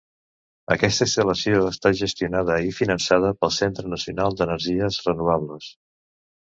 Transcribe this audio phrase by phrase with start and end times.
[0.75, 5.75] Aquesta instal·lació està gestionada i finançada pel Centre Nacional d'Energies Renovables.